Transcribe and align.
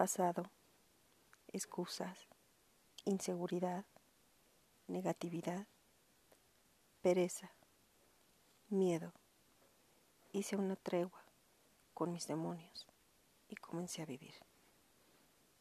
pasado, 0.00 0.50
excusas, 1.48 2.26
inseguridad, 3.04 3.84
negatividad, 4.86 5.66
pereza, 7.02 7.52
miedo. 8.70 9.12
Hice 10.32 10.56
una 10.56 10.76
tregua 10.76 11.22
con 11.92 12.14
mis 12.14 12.26
demonios 12.26 12.86
y 13.46 13.56
comencé 13.56 14.00
a 14.00 14.06
vivir. 14.06 14.32